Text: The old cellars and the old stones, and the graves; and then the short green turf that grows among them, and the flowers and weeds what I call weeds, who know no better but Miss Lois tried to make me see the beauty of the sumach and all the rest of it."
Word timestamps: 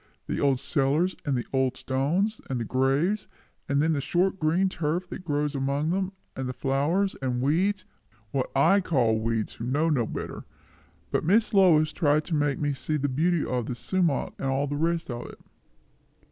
The 0.25 0.39
old 0.39 0.59
cellars 0.59 1.15
and 1.25 1.37
the 1.37 1.45
old 1.53 1.77
stones, 1.77 2.41
and 2.49 2.59
the 2.59 2.65
graves; 2.65 3.27
and 3.69 3.83
then 3.83 3.93
the 3.93 4.01
short 4.01 4.39
green 4.39 4.67
turf 4.67 5.07
that 5.09 5.23
grows 5.23 5.53
among 5.53 5.91
them, 5.91 6.11
and 6.35 6.49
the 6.49 6.53
flowers 6.53 7.13
and 7.21 7.39
weeds 7.39 7.85
what 8.31 8.49
I 8.55 8.81
call 8.81 9.19
weeds, 9.19 9.53
who 9.53 9.63
know 9.67 9.91
no 9.91 10.07
better 10.07 10.43
but 11.11 11.23
Miss 11.23 11.53
Lois 11.53 11.93
tried 11.93 12.23
to 12.25 12.33
make 12.33 12.57
me 12.57 12.73
see 12.73 12.97
the 12.97 13.09
beauty 13.09 13.45
of 13.45 13.67
the 13.67 13.75
sumach 13.75 14.33
and 14.39 14.47
all 14.47 14.65
the 14.65 14.75
rest 14.75 15.11
of 15.11 15.27
it." 15.27 15.39